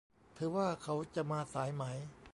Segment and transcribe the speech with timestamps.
[0.35, 1.83] เธอว่าเขาจะมาสายไหม